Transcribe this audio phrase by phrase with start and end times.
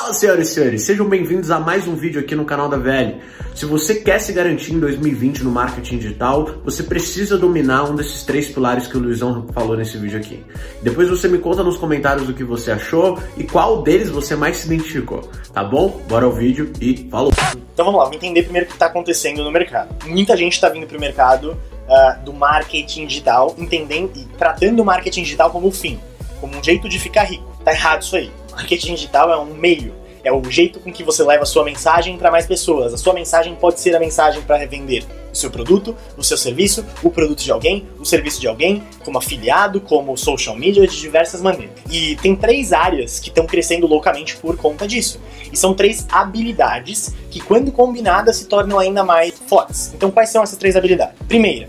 [0.00, 3.20] Fala, senhoras e senhores, sejam bem-vindos a mais um vídeo aqui no canal da VL.
[3.54, 8.22] Se você quer se garantir em 2020 no marketing digital, você precisa dominar um desses
[8.22, 10.42] três pilares que o Luizão falou nesse vídeo aqui.
[10.82, 14.56] Depois você me conta nos comentários o que você achou e qual deles você mais
[14.56, 15.20] se identificou,
[15.52, 16.00] tá bom?
[16.08, 17.30] Bora ao vídeo e falou!
[17.74, 19.94] Então vamos lá, vamos entender primeiro o que está acontecendo no mercado.
[20.06, 24.84] Muita gente está vindo para o mercado uh, do marketing digital, entendendo e tratando o
[24.84, 26.00] marketing digital como fim,
[26.40, 27.44] como um jeito de ficar rico.
[27.62, 28.39] Tá errado isso aí.
[28.50, 32.16] Marketing digital é um meio, é o jeito com que você leva a sua mensagem
[32.16, 32.92] para mais pessoas.
[32.92, 36.84] A sua mensagem pode ser a mensagem para revender o seu produto, o seu serviço,
[37.02, 41.40] o produto de alguém, o serviço de alguém, como afiliado, como social media, de diversas
[41.40, 41.74] maneiras.
[41.90, 45.20] E tem três áreas que estão crescendo loucamente por conta disso.
[45.52, 49.92] E são três habilidades que, quando combinadas, se tornam ainda mais fortes.
[49.94, 51.14] Então, quais são essas três habilidades?
[51.28, 51.68] Primeira,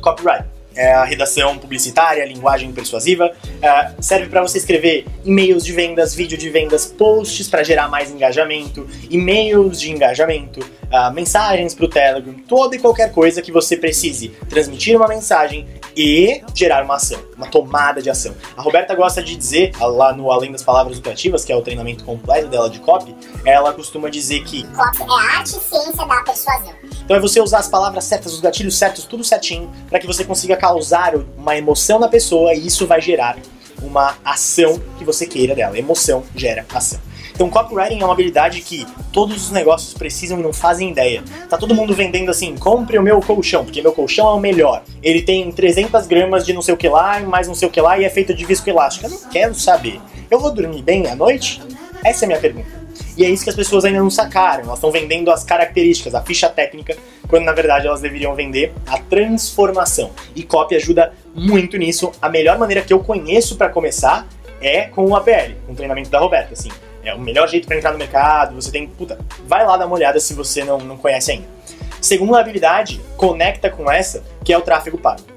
[0.00, 3.32] copyright é a redação publicitária, a linguagem persuasiva.
[3.60, 8.10] É, serve para você escrever e-mails de vendas, vídeo de vendas, posts para gerar mais
[8.10, 13.76] engajamento, e-mails de engajamento, uh, mensagens para o Telegram, toda e qualquer coisa que você
[13.76, 15.66] precise transmitir uma mensagem
[15.96, 18.34] e gerar uma ação, uma tomada de ação.
[18.56, 22.04] A Roberta gosta de dizer, lá no Além das Palavras Operativas, que é o treinamento
[22.04, 26.22] completo dela de copy, ela costuma dizer que copy é a arte e ciência da
[26.22, 26.74] persuasão.
[27.06, 30.24] Então é você usar as palavras certas, os gatilhos certos, tudo certinho, para que você
[30.24, 33.38] consiga causar uma emoção na pessoa e isso vai gerar
[33.80, 35.78] uma ação que você queira dela.
[35.78, 36.98] Emoção gera ação.
[37.32, 41.22] Então, copywriting é uma habilidade que todos os negócios precisam e não fazem ideia.
[41.48, 44.82] Tá todo mundo vendendo assim, compre o meu colchão, porque meu colchão é o melhor.
[45.00, 47.80] Ele tem 300 gramas de não sei o que lá, mais não sei o que
[47.80, 49.06] lá, e é feito de viscoelástico.
[49.06, 50.00] Eu não quero saber.
[50.28, 51.62] Eu vou dormir bem à noite?
[52.02, 52.85] Essa é a minha pergunta.
[53.16, 54.64] E é isso que as pessoas ainda não sacaram.
[54.64, 56.96] Elas estão vendendo as características, a ficha técnica,
[57.28, 60.10] quando na verdade elas deveriam vender a transformação.
[60.34, 62.12] E copy ajuda muito nisso.
[62.20, 64.26] A melhor maneira que eu conheço para começar
[64.60, 66.70] é com o APL, com o treinamento da Roberta, assim.
[67.02, 68.86] É o melhor jeito para entrar no mercado, você tem.
[68.86, 71.46] Puta, vai lá dar uma olhada se você não, não conhece ainda.
[72.00, 75.35] Segunda habilidade, conecta com essa, que é o tráfego pago.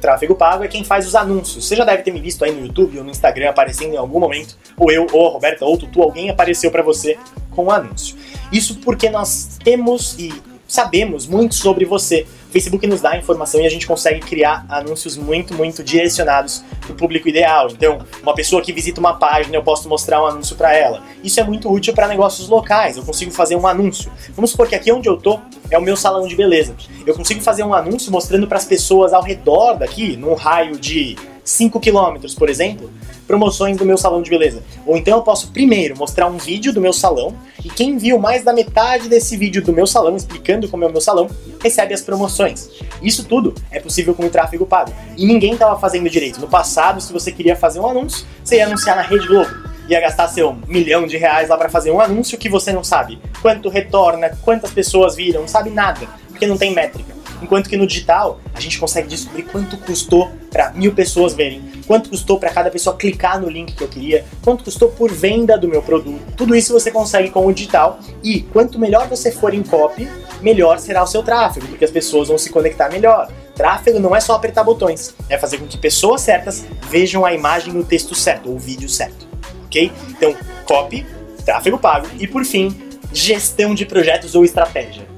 [0.00, 1.66] Tráfego pago é quem faz os anúncios.
[1.66, 4.18] Você já deve ter me visto aí no YouTube ou no Instagram aparecendo em algum
[4.18, 7.18] momento, ou eu, ou a Roberta, ou tu, alguém apareceu para você
[7.50, 8.16] com um anúncio.
[8.50, 10.32] Isso porque nós temos e
[10.70, 12.26] sabemos muito sobre você.
[12.48, 16.92] O Facebook nos dá informação e a gente consegue criar anúncios muito, muito direcionados para
[16.92, 17.68] o público ideal.
[17.70, 21.02] Então, uma pessoa que visita uma página, eu posso mostrar um anúncio para ela.
[21.24, 22.96] Isso é muito útil para negócios locais.
[22.96, 24.12] Eu consigo fazer um anúncio.
[24.30, 26.74] Vamos supor que aqui onde eu tô é o meu salão de beleza.
[27.04, 31.16] Eu consigo fazer um anúncio mostrando para as pessoas ao redor daqui, num raio de
[31.44, 32.90] 5 km, por exemplo,
[33.30, 34.60] promoções do meu salão de beleza.
[34.84, 37.32] Ou então eu posso primeiro mostrar um vídeo do meu salão
[37.64, 40.90] e quem viu mais da metade desse vídeo do meu salão explicando como é o
[40.90, 41.30] meu salão
[41.62, 42.68] recebe as promoções.
[43.00, 44.92] Isso tudo é possível com o tráfego pago.
[45.16, 46.40] E ninguém estava fazendo direito.
[46.40, 50.00] No passado, se você queria fazer um anúncio, você ia anunciar na Rede Globo ia
[50.00, 53.68] gastar seu milhão de reais lá para fazer um anúncio que você não sabe quanto
[53.68, 57.19] retorna, quantas pessoas viram, não sabe nada, porque não tem métrica.
[57.42, 62.10] Enquanto que no digital, a gente consegue descobrir quanto custou para mil pessoas verem, quanto
[62.10, 65.68] custou para cada pessoa clicar no link que eu queria, quanto custou por venda do
[65.68, 66.20] meu produto.
[66.36, 70.08] Tudo isso você consegue com o digital e quanto melhor você for em copy,
[70.42, 73.30] melhor será o seu tráfego, porque as pessoas vão se conectar melhor.
[73.54, 77.72] Tráfego não é só apertar botões, é fazer com que pessoas certas vejam a imagem
[77.72, 79.26] no texto certo ou o vídeo certo,
[79.66, 79.92] ok?
[80.08, 80.34] Então,
[80.64, 81.06] copy,
[81.44, 82.74] tráfego pago e por fim,
[83.12, 85.09] gestão de projetos ou estratégia?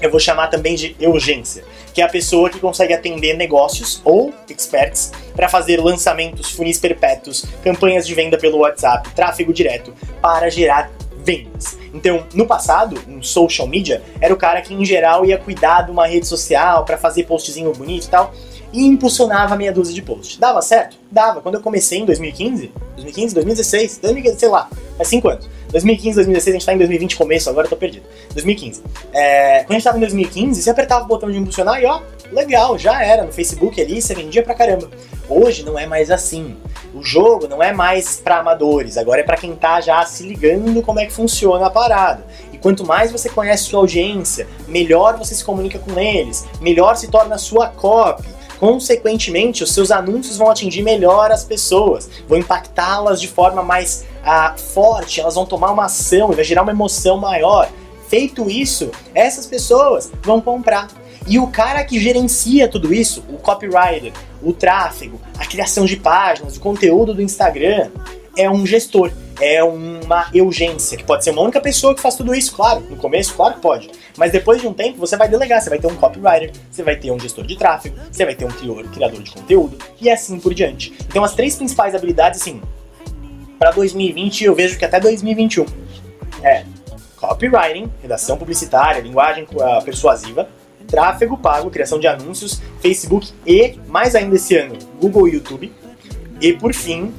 [0.00, 4.32] Eu vou chamar também de urgência, que é a pessoa que consegue atender negócios ou
[4.48, 10.90] experts para fazer lançamentos, funis perpétuos, campanhas de venda pelo WhatsApp, tráfego direto para gerar
[11.18, 11.76] vendas.
[11.92, 15.90] Então, no passado, um social media era o cara que em geral ia cuidar de
[15.90, 18.32] uma rede social para fazer postzinho bonito e tal
[18.72, 20.36] e impulsionava meia dúzia de posts.
[20.36, 20.96] Dava certo?
[21.10, 21.40] Dava.
[21.40, 25.48] Quando eu comecei em 2015, 2015, 2016, 2015, sei lá, faz 5 anos.
[25.70, 28.04] 2015, 2016, a gente tá em 2020 começo, agora eu tô perdido.
[28.32, 28.82] 2015.
[29.12, 32.00] É, quando a gente tava em 2015, você apertava o botão de impulsionar e ó,
[32.32, 33.24] legal, já era.
[33.24, 34.90] No Facebook ali, você vendia pra caramba.
[35.28, 36.56] Hoje não é mais assim.
[36.94, 40.82] O jogo não é mais para amadores, agora é para quem tá já se ligando
[40.82, 42.24] como é que funciona a parada.
[42.52, 47.08] E quanto mais você conhece sua audiência, melhor você se comunica com eles, melhor se
[47.08, 53.20] torna a sua copy consequentemente, os seus anúncios vão atingir melhor as pessoas, vão impactá-las
[53.20, 57.18] de forma mais uh, forte, elas vão tomar uma ação e vai gerar uma emoção
[57.18, 57.68] maior.
[58.08, 60.88] Feito isso, essas pessoas vão comprar.
[61.26, 64.12] E o cara que gerencia tudo isso, o copywriter,
[64.42, 67.90] o tráfego, a criação de páginas, o conteúdo do Instagram,
[68.36, 69.10] é um gestor
[69.40, 72.80] é uma urgência, que pode ser uma única pessoa que faz tudo isso, claro.
[72.88, 73.90] No começo, claro que pode.
[74.16, 75.60] Mas depois de um tempo, você vai delegar.
[75.60, 78.44] Você vai ter um copywriter, você vai ter um gestor de tráfego, você vai ter
[78.44, 80.92] um criador, criador de conteúdo, e assim por diante.
[81.08, 82.60] Então, as três principais habilidades, assim,
[83.58, 85.64] para 2020 eu vejo que até 2021
[86.42, 86.64] é
[87.16, 90.48] copywriting, redação publicitária, linguagem uh, persuasiva,
[90.86, 95.72] tráfego pago, criação de anúncios, Facebook e, mais ainda esse ano, Google e YouTube.
[96.40, 97.12] E por fim,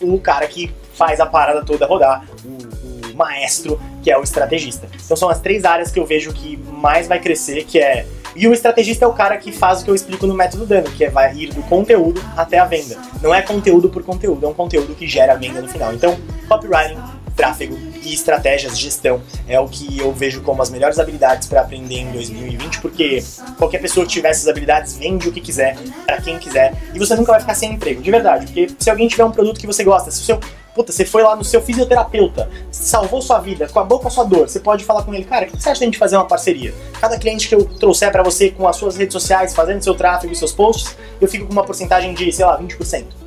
[0.00, 2.91] o cara que faz a parada toda rodar, o
[3.22, 4.88] maestro, que é o estrategista.
[5.04, 8.04] Então são as três áreas que eu vejo que mais vai crescer, que é
[8.34, 10.90] e o estrategista é o cara que faz o que eu explico no método Dano,
[10.90, 12.96] que é vai ir do conteúdo até a venda.
[13.20, 15.92] Não é conteúdo por conteúdo, é um conteúdo que gera venda no final.
[15.92, 16.98] Então, copywriting,
[17.36, 21.60] tráfego e estratégias de gestão é o que eu vejo como as melhores habilidades para
[21.60, 23.22] aprender em 2020, porque
[23.58, 25.76] qualquer pessoa que tiver essas habilidades vende o que quiser,
[26.06, 28.46] para quem quiser, e você nunca vai ficar sem emprego, de verdade.
[28.46, 30.40] Porque se alguém tiver um produto que você gosta, se o seu
[30.74, 34.48] Puta, você foi lá no seu fisioterapeuta, salvou sua vida, acabou com a sua dor.
[34.48, 36.26] Você pode falar com ele, cara, o que você acha de a gente fazer uma
[36.26, 36.72] parceria?
[36.98, 40.32] Cada cliente que eu trouxer para você com as suas redes sociais, fazendo seu tráfego
[40.32, 43.21] e seus posts, eu fico com uma porcentagem de, sei lá, 20%.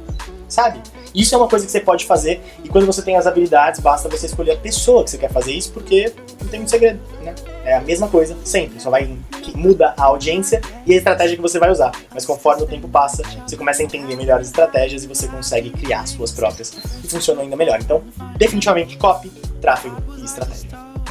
[0.47, 0.81] Sabe?
[1.13, 4.09] Isso é uma coisa que você pode fazer e quando você tem as habilidades, basta
[4.09, 7.33] você escolher a pessoa que você quer fazer isso, porque não tem muito segredo, né?
[7.63, 9.17] É a mesma coisa sempre, só vai
[9.55, 11.91] muda a audiência e a estratégia que você vai usar.
[12.13, 15.69] Mas conforme o tempo passa, você começa a entender melhor as estratégias e você consegue
[15.69, 17.79] criar suas próprias que funcionam ainda melhor.
[17.79, 18.03] Então,
[18.37, 19.29] definitivamente copy,
[19.61, 20.69] tráfego e estratégia.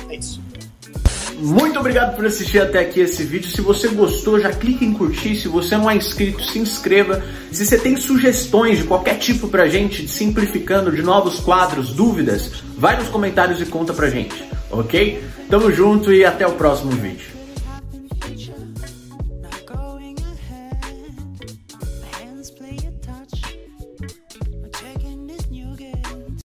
[0.08, 0.43] É isso.
[1.38, 3.50] Muito obrigado por assistir até aqui esse vídeo.
[3.50, 5.36] Se você gostou, já clique em curtir.
[5.36, 7.22] Se você não é inscrito, se inscreva.
[7.50, 12.50] Se você tem sugestões de qualquer tipo pra gente, de simplificando, de novos quadros, dúvidas,
[12.76, 15.22] vai nos comentários e conta pra gente, ok?
[15.50, 17.33] Tamo junto e até o próximo vídeo.